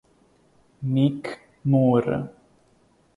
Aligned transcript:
Nick 0.93 1.53
Moore 1.61 2.17